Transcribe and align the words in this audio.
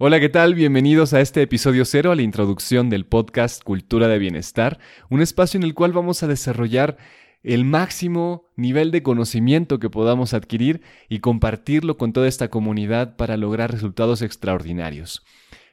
Hola, 0.00 0.20
¿qué 0.20 0.28
tal? 0.28 0.54
Bienvenidos 0.54 1.12
a 1.12 1.20
este 1.20 1.42
episodio 1.42 1.84
cero, 1.84 2.12
a 2.12 2.14
la 2.14 2.22
introducción 2.22 2.88
del 2.88 3.04
podcast 3.04 3.64
Cultura 3.64 4.06
de 4.06 4.20
Bienestar, 4.20 4.78
un 5.10 5.20
espacio 5.20 5.58
en 5.58 5.64
el 5.64 5.74
cual 5.74 5.92
vamos 5.92 6.22
a 6.22 6.28
desarrollar 6.28 6.98
el 7.42 7.64
máximo 7.64 8.48
nivel 8.54 8.92
de 8.92 9.02
conocimiento 9.02 9.80
que 9.80 9.90
podamos 9.90 10.34
adquirir 10.34 10.82
y 11.08 11.18
compartirlo 11.18 11.96
con 11.96 12.12
toda 12.12 12.28
esta 12.28 12.46
comunidad 12.46 13.16
para 13.16 13.36
lograr 13.36 13.72
resultados 13.72 14.22
extraordinarios. 14.22 15.24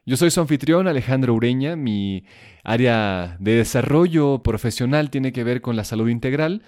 Yo 0.08 0.18
soy 0.18 0.32
su 0.32 0.42
anfitrión 0.42 0.88
Alejandro 0.88 1.36
Ureña, 1.36 1.76
mi 1.76 2.26
área 2.64 3.38
de 3.40 3.58
desarrollo 3.58 4.42
profesional 4.42 5.12
tiene 5.12 5.34
que 5.34 5.44
ver 5.44 5.62
con 5.62 5.76
la 5.76 5.84
salud 5.84 6.10
integral 6.10 6.64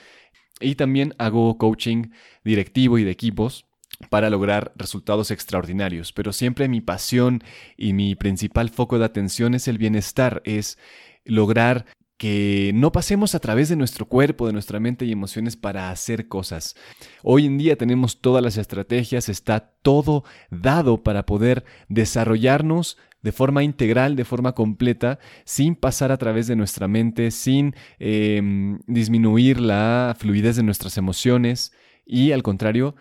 y 0.60 0.76
también 0.76 1.16
hago 1.18 1.58
coaching 1.58 2.12
directivo 2.44 2.99
y 2.99 3.04
de 3.04 3.10
equipos 3.10 3.66
para 4.09 4.30
lograr 4.30 4.73
resultados 4.76 5.32
extraordinarios, 5.32 6.14
pero 6.14 6.34
siempre 6.34 6.68
mi 6.68 6.82
pasión 6.82 7.44
y 7.77 7.94
mi 7.94 8.16
principal 8.16 8.70
foco 8.70 9.00
de 9.00 9.05
atención 9.05 9.55
es 9.55 9.68
el 9.68 9.77
bienestar, 9.77 10.41
es 10.46 10.77
lograr 11.26 11.86
que 12.18 12.72
no 12.73 12.91
pasemos 12.91 13.36
a 13.36 13.40
través 13.40 13.70
de 13.70 13.76
nuestro 13.76 14.08
cuerpo, 14.08 14.48
de 14.48 14.54
nuestra 14.54 14.80
mente 14.80 15.05
y 15.05 15.12
emociones 15.12 15.55
para 15.55 15.91
hacer 15.91 16.27
cosas. 16.27 16.76
Hoy 17.24 17.46
en 17.46 17.58
día 17.58 17.77
tenemos 17.77 18.21
todas 18.21 18.43
las 18.43 18.58
estrategias, 18.58 19.30
está 19.30 19.71
todo 19.82 20.24
dado 20.49 21.04
para 21.04 21.26
poder 21.26 21.63
desarrollarnos 21.90 22.98
de 23.21 23.32
forma 23.32 23.63
integral, 23.63 24.15
de 24.15 24.26
forma 24.26 24.54
completa, 24.54 25.20
sin 25.43 25.76
pasar 25.76 26.12
a 26.12 26.18
través 26.18 26.48
de 26.48 26.55
nuestra 26.55 26.88
mente, 26.88 27.30
sin 27.30 27.76
em, 27.99 28.80
disminuir 28.88 29.60
la 29.60 30.15
fluidez 30.18 30.55
de 30.55 30.63
nuestras 30.63 30.98
emociones 30.98 31.71
y 32.05 32.32
al 32.32 32.41
contrario, 32.41 32.96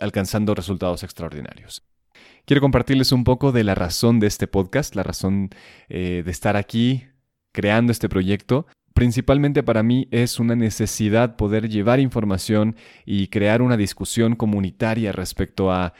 alcanzando 0.00 0.54
resultados 0.54 1.02
extraordinarios. 1.02 1.82
Quiero 2.44 2.60
compartirles 2.60 3.12
un 3.12 3.24
poco 3.24 3.52
de 3.52 3.64
la 3.64 3.74
razón 3.74 4.20
de 4.20 4.26
este 4.26 4.46
podcast, 4.46 4.94
la 4.94 5.02
razón 5.02 5.50
eh, 5.88 6.22
de 6.24 6.30
estar 6.30 6.56
aquí 6.56 7.04
creando 7.52 7.92
este 7.92 8.08
proyecto. 8.08 8.66
Principalmente 8.92 9.62
para 9.62 9.82
mí 9.82 10.08
es 10.10 10.38
una 10.38 10.54
necesidad 10.54 11.36
poder 11.36 11.68
llevar 11.68 12.00
información 12.00 12.76
y 13.04 13.28
crear 13.28 13.62
una 13.62 13.76
discusión 13.76 14.36
comunitaria 14.36 15.10
respecto 15.10 15.72
a 15.72 15.94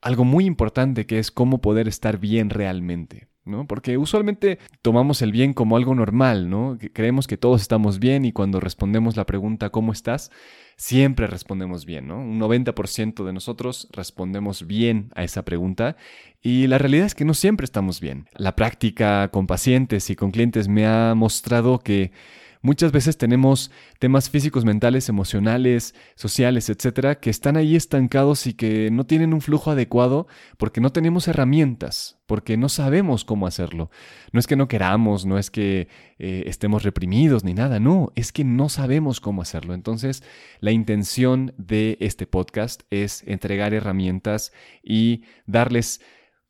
algo 0.00 0.24
muy 0.24 0.46
importante 0.46 1.06
que 1.06 1.18
es 1.18 1.30
cómo 1.30 1.60
poder 1.60 1.88
estar 1.88 2.18
bien 2.18 2.50
realmente. 2.50 3.28
¿No? 3.48 3.66
Porque 3.66 3.98
usualmente 3.98 4.58
tomamos 4.82 5.22
el 5.22 5.32
bien 5.32 5.54
como 5.54 5.76
algo 5.76 5.94
normal, 5.94 6.48
¿no? 6.50 6.78
Creemos 6.92 7.26
que 7.26 7.36
todos 7.36 7.60
estamos 7.60 7.98
bien 7.98 8.24
y 8.24 8.32
cuando 8.32 8.60
respondemos 8.60 9.16
la 9.16 9.26
pregunta 9.26 9.70
¿cómo 9.70 9.92
estás? 9.92 10.30
siempre 10.78 11.26
respondemos 11.26 11.84
bien, 11.84 12.06
¿no? 12.06 12.20
Un 12.20 12.40
90% 12.40 13.24
de 13.24 13.32
nosotros 13.32 13.88
respondemos 13.92 14.66
bien 14.66 15.10
a 15.14 15.24
esa 15.24 15.44
pregunta 15.44 15.96
y 16.40 16.68
la 16.68 16.78
realidad 16.78 17.06
es 17.06 17.16
que 17.16 17.24
no 17.24 17.34
siempre 17.34 17.64
estamos 17.64 18.00
bien. 18.00 18.26
La 18.36 18.54
práctica 18.54 19.28
con 19.28 19.48
pacientes 19.48 20.08
y 20.08 20.16
con 20.16 20.30
clientes 20.30 20.68
me 20.68 20.86
ha 20.86 21.14
mostrado 21.16 21.80
que 21.80 22.12
Muchas 22.60 22.92
veces 22.92 23.16
tenemos 23.16 23.70
temas 23.98 24.30
físicos, 24.30 24.64
mentales, 24.64 25.08
emocionales, 25.08 25.94
sociales, 26.16 26.68
etcétera, 26.68 27.20
que 27.20 27.30
están 27.30 27.56
ahí 27.56 27.76
estancados 27.76 28.46
y 28.46 28.54
que 28.54 28.90
no 28.90 29.06
tienen 29.06 29.32
un 29.32 29.40
flujo 29.40 29.70
adecuado 29.70 30.26
porque 30.56 30.80
no 30.80 30.90
tenemos 30.90 31.28
herramientas, 31.28 32.18
porque 32.26 32.56
no 32.56 32.68
sabemos 32.68 33.24
cómo 33.24 33.46
hacerlo. 33.46 33.90
No 34.32 34.40
es 34.40 34.46
que 34.46 34.56
no 34.56 34.68
queramos, 34.68 35.24
no 35.24 35.38
es 35.38 35.50
que 35.50 35.88
eh, 36.18 36.44
estemos 36.46 36.82
reprimidos 36.82 37.44
ni 37.44 37.54
nada, 37.54 37.78
no, 37.78 38.12
es 38.16 38.32
que 38.32 38.44
no 38.44 38.68
sabemos 38.68 39.20
cómo 39.20 39.42
hacerlo. 39.42 39.74
Entonces, 39.74 40.24
la 40.60 40.72
intención 40.72 41.54
de 41.58 41.96
este 42.00 42.26
podcast 42.26 42.82
es 42.90 43.22
entregar 43.26 43.72
herramientas 43.72 44.52
y 44.82 45.22
darles 45.46 46.00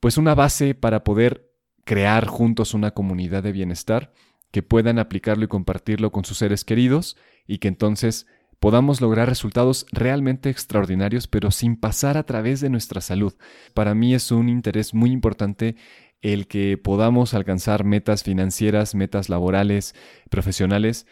pues 0.00 0.16
una 0.16 0.34
base 0.34 0.74
para 0.74 1.04
poder 1.04 1.50
crear 1.84 2.26
juntos 2.26 2.74
una 2.74 2.92
comunidad 2.92 3.42
de 3.42 3.52
bienestar 3.52 4.12
que 4.50 4.62
puedan 4.62 4.98
aplicarlo 4.98 5.44
y 5.44 5.48
compartirlo 5.48 6.12
con 6.12 6.24
sus 6.24 6.38
seres 6.38 6.64
queridos 6.64 7.16
y 7.46 7.58
que 7.58 7.68
entonces 7.68 8.26
podamos 8.60 9.00
lograr 9.00 9.28
resultados 9.28 9.86
realmente 9.92 10.50
extraordinarios, 10.50 11.28
pero 11.28 11.50
sin 11.50 11.76
pasar 11.76 12.16
a 12.16 12.24
través 12.24 12.60
de 12.60 12.70
nuestra 12.70 13.00
salud. 13.00 13.34
Para 13.74 13.94
mí 13.94 14.14
es 14.14 14.30
un 14.30 14.48
interés 14.48 14.94
muy 14.94 15.10
importante 15.10 15.76
el 16.20 16.48
que 16.48 16.76
podamos 16.76 17.34
alcanzar 17.34 17.84
metas 17.84 18.24
financieras, 18.24 18.94
metas 18.94 19.28
laborales, 19.28 19.94
profesionales, 20.30 21.06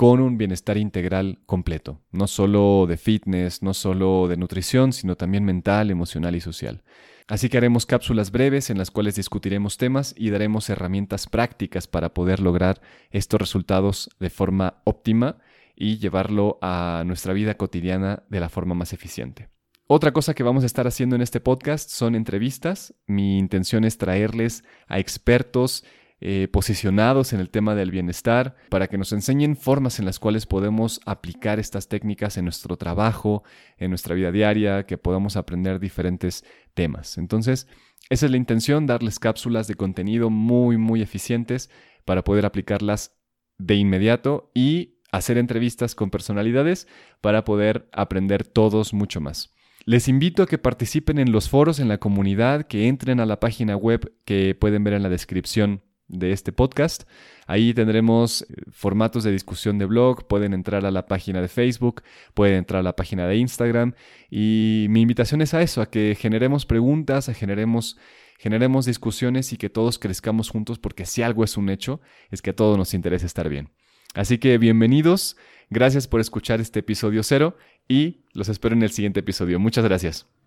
con 0.00 0.22
un 0.22 0.38
bienestar 0.38 0.78
integral 0.78 1.40
completo, 1.44 2.00
no 2.10 2.26
solo 2.26 2.86
de 2.88 2.96
fitness, 2.96 3.62
no 3.62 3.74
solo 3.74 4.28
de 4.28 4.38
nutrición, 4.38 4.94
sino 4.94 5.14
también 5.14 5.44
mental, 5.44 5.90
emocional 5.90 6.34
y 6.34 6.40
social. 6.40 6.82
Así 7.28 7.50
que 7.50 7.58
haremos 7.58 7.84
cápsulas 7.84 8.30
breves 8.30 8.70
en 8.70 8.78
las 8.78 8.90
cuales 8.90 9.16
discutiremos 9.16 9.76
temas 9.76 10.14
y 10.16 10.30
daremos 10.30 10.70
herramientas 10.70 11.26
prácticas 11.26 11.86
para 11.86 12.14
poder 12.14 12.40
lograr 12.40 12.80
estos 13.10 13.38
resultados 13.38 14.08
de 14.18 14.30
forma 14.30 14.80
óptima 14.84 15.36
y 15.76 15.98
llevarlo 15.98 16.58
a 16.62 17.02
nuestra 17.04 17.34
vida 17.34 17.58
cotidiana 17.58 18.22
de 18.30 18.40
la 18.40 18.48
forma 18.48 18.74
más 18.74 18.94
eficiente. 18.94 19.50
Otra 19.86 20.12
cosa 20.12 20.32
que 20.32 20.44
vamos 20.44 20.62
a 20.62 20.66
estar 20.66 20.86
haciendo 20.86 21.16
en 21.16 21.20
este 21.20 21.40
podcast 21.40 21.90
son 21.90 22.14
entrevistas. 22.14 22.94
Mi 23.06 23.38
intención 23.38 23.84
es 23.84 23.98
traerles 23.98 24.64
a 24.88 24.98
expertos 24.98 25.84
eh, 26.22 26.48
posicionados 26.52 27.32
en 27.32 27.40
el 27.40 27.48
tema 27.48 27.74
del 27.74 27.90
bienestar, 27.90 28.54
para 28.68 28.88
que 28.88 28.98
nos 28.98 29.12
enseñen 29.12 29.56
formas 29.56 29.98
en 29.98 30.04
las 30.04 30.18
cuales 30.18 30.44
podemos 30.44 31.00
aplicar 31.06 31.58
estas 31.58 31.88
técnicas 31.88 32.36
en 32.36 32.44
nuestro 32.44 32.76
trabajo, 32.76 33.42
en 33.78 33.90
nuestra 33.90 34.14
vida 34.14 34.30
diaria, 34.30 34.84
que 34.84 34.98
podamos 34.98 35.36
aprender 35.36 35.80
diferentes 35.80 36.44
temas. 36.74 37.16
Entonces, 37.16 37.66
esa 38.10 38.26
es 38.26 38.30
la 38.30 38.36
intención, 38.36 38.86
darles 38.86 39.18
cápsulas 39.18 39.66
de 39.66 39.76
contenido 39.76 40.28
muy, 40.28 40.76
muy 40.76 41.00
eficientes 41.00 41.70
para 42.04 42.22
poder 42.22 42.44
aplicarlas 42.44 43.16
de 43.56 43.76
inmediato 43.76 44.50
y 44.54 44.98
hacer 45.12 45.38
entrevistas 45.38 45.94
con 45.94 46.10
personalidades 46.10 46.86
para 47.20 47.44
poder 47.44 47.88
aprender 47.92 48.46
todos 48.46 48.92
mucho 48.92 49.20
más. 49.20 49.54
Les 49.86 50.08
invito 50.08 50.42
a 50.42 50.46
que 50.46 50.58
participen 50.58 51.18
en 51.18 51.32
los 51.32 51.48
foros 51.48 51.80
en 51.80 51.88
la 51.88 51.98
comunidad, 51.98 52.66
que 52.66 52.88
entren 52.88 53.20
a 53.20 53.26
la 53.26 53.40
página 53.40 53.76
web 53.76 54.12
que 54.24 54.54
pueden 54.54 54.84
ver 54.84 54.94
en 54.94 55.02
la 55.02 55.08
descripción 55.08 55.82
de 56.10 56.32
este 56.32 56.52
podcast. 56.52 57.04
Ahí 57.46 57.72
tendremos 57.72 58.42
eh, 58.42 58.46
formatos 58.70 59.24
de 59.24 59.32
discusión 59.32 59.78
de 59.78 59.86
blog, 59.86 60.26
pueden 60.26 60.52
entrar 60.52 60.84
a 60.84 60.90
la 60.90 61.06
página 61.06 61.40
de 61.40 61.48
Facebook, 61.48 62.02
pueden 62.34 62.56
entrar 62.56 62.80
a 62.80 62.82
la 62.82 62.96
página 62.96 63.26
de 63.26 63.36
Instagram 63.36 63.94
y 64.30 64.86
mi 64.90 65.00
invitación 65.00 65.40
es 65.40 65.54
a 65.54 65.62
eso, 65.62 65.80
a 65.80 65.90
que 65.90 66.16
generemos 66.18 66.66
preguntas, 66.66 67.28
a 67.28 67.34
generemos 67.34 67.96
generemos 68.38 68.86
discusiones 68.86 69.52
y 69.52 69.58
que 69.58 69.68
todos 69.68 69.98
crezcamos 69.98 70.48
juntos 70.48 70.78
porque 70.78 71.04
si 71.04 71.20
algo 71.22 71.44
es 71.44 71.58
un 71.58 71.68
hecho, 71.68 72.00
es 72.30 72.40
que 72.40 72.50
a 72.50 72.56
todos 72.56 72.78
nos 72.78 72.94
interesa 72.94 73.26
estar 73.26 73.48
bien. 73.50 73.68
Así 74.14 74.38
que 74.38 74.56
bienvenidos, 74.56 75.36
gracias 75.68 76.08
por 76.08 76.20
escuchar 76.20 76.60
este 76.60 76.80
episodio 76.80 77.22
cero 77.22 77.56
y 77.86 78.24
los 78.32 78.48
espero 78.48 78.74
en 78.74 78.82
el 78.82 78.90
siguiente 78.90 79.20
episodio. 79.20 79.60
Muchas 79.60 79.84
gracias. 79.84 80.39